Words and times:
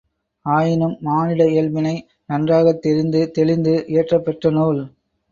ஆயினும் 0.45 0.95
மானிட 1.01 1.43
இயல்பினை 1.45 1.93
நன்றாகத் 2.29 2.81
தெரிந்து, 2.81 3.31
தெளிந்து 3.31 3.85
இயற்றப்பெற்ற 3.87 4.51
நூல். 4.51 4.81